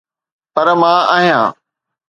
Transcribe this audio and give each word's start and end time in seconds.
پر 0.53 0.67
مان 0.79 1.01
آهيان. 1.15 1.51